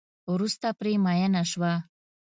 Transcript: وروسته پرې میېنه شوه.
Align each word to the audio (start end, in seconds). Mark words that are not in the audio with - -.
وروسته 0.33 0.67
پرې 0.79 0.93
میېنه 1.03 1.43
شوه. 1.51 1.73